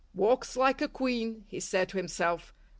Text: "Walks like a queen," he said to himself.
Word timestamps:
"Walks 0.15 0.57
like 0.57 0.81
a 0.81 0.87
queen," 0.87 1.43
he 1.47 1.59
said 1.59 1.87
to 1.89 1.97
himself. 1.97 2.55